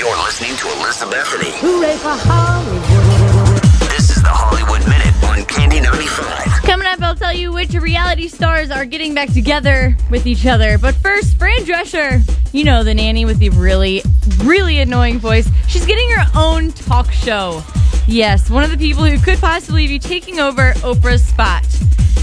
[0.00, 1.50] You're listening to Elizabeth Bethany.
[1.56, 3.60] Hooray for Hollywood.
[3.90, 6.62] This is the Hollywood Minute on Candy 95.
[6.62, 10.78] Coming up, I'll tell you which reality stars are getting back together with each other.
[10.78, 12.22] But first, Fran Drescher,
[12.54, 14.02] you know the nanny with the really,
[14.42, 15.46] really annoying voice.
[15.68, 17.62] She's getting her own talk show.
[18.06, 21.69] Yes, one of the people who could possibly be taking over Oprah's spot.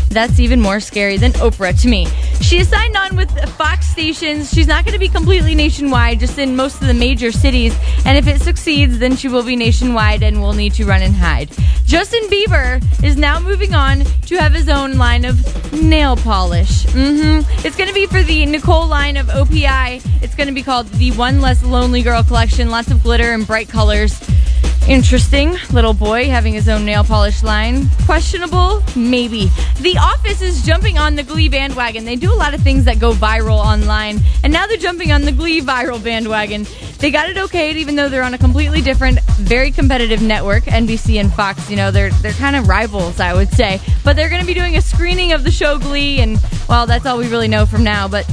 [0.10, 2.08] That's even more scary than Oprah to me.
[2.42, 4.52] She is signed on with Fox stations.
[4.52, 7.76] She's not going to be completely nationwide, just in most of the major cities.
[8.06, 11.14] And if it succeeds, then she will be nationwide and will need to run and
[11.14, 11.50] hide.
[11.86, 16.86] Justin Bieber is now moving on to have his own line of nail polish.
[16.88, 17.66] Mm-hmm.
[17.66, 20.02] It's going to be for the Nicole line of OPI.
[20.22, 22.70] It's going to be called the One Less Lonely Girl Collection.
[22.70, 24.20] Lots of glitter and bright colors.
[24.88, 25.58] Interesting.
[25.74, 27.90] Little boy having his own nail polish line.
[28.06, 28.82] Questionable?
[28.96, 29.52] Maybe.
[29.82, 32.06] The Office is jumping on the Glee bandwagon.
[32.06, 35.24] They do a lot of things that go viral online, and now they're jumping on
[35.24, 36.66] the Glee viral bandwagon.
[37.00, 41.20] They got it okayed, even though they're on a completely different, very competitive network, NBC
[41.20, 41.70] and Fox.
[41.70, 43.82] You know, they're they're kind of rivals, I would say.
[44.06, 47.06] But they're going to be doing a screening of the show Glee, and well, that's
[47.06, 48.08] all we really know from now.
[48.08, 48.26] But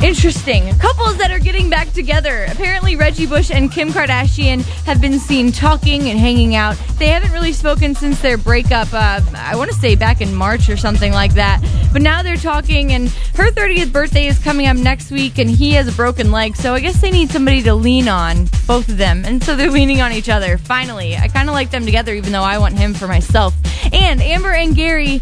[0.00, 0.72] Interesting.
[0.78, 2.46] Couples that are getting back together.
[2.48, 6.76] Apparently, Reggie Bush and Kim Kardashian have been seen talking and hanging out.
[6.98, 10.68] They haven't really spoken since their breakup, uh, I want to say back in March
[10.68, 11.60] or something like that.
[11.92, 15.72] But now they're talking, and her 30th birthday is coming up next week, and he
[15.72, 18.98] has a broken leg, so I guess they need somebody to lean on, both of
[18.98, 19.24] them.
[19.24, 20.58] And so they're leaning on each other.
[20.58, 23.52] Finally, I kind of like them together, even though I want him for myself.
[23.92, 25.20] And Amber and Gary.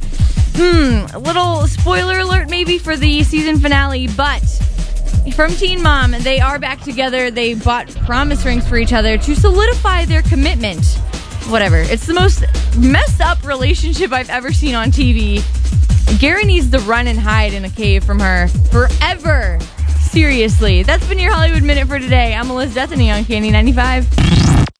[0.59, 4.43] Hmm, a little spoiler alert maybe for the season finale, but
[5.35, 7.31] from Teen Mom, they are back together.
[7.31, 10.85] They bought promise rings for each other to solidify their commitment.
[11.49, 11.79] Whatever.
[11.79, 12.45] It's the most
[12.77, 15.43] messed up relationship I've ever seen on TV.
[16.21, 19.59] Gary needs to run and hide in a cave from her forever.
[19.99, 20.83] Seriously.
[20.83, 22.35] That's been your Hollywood Minute for today.
[22.35, 24.46] I'm Melissa Bethany on Candy 95.